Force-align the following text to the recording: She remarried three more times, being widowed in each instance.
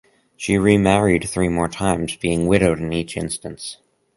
She 0.35 0.57
remarried 0.57 1.29
three 1.29 1.47
more 1.47 1.67
times, 1.69 2.15
being 2.15 2.47
widowed 2.47 2.79
in 2.79 2.91
each 2.91 3.15
instance. 3.15 3.77